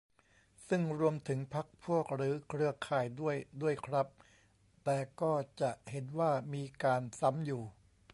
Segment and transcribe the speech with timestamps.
[0.67, 4.07] ซึ่งรวมถึง "พรรคพวก" หรือเครือข่ายด้วย ด้วยครับ
[4.83, 7.63] แต่ก็จะเห็นว่ามีการ "ซ้ำ" อยู่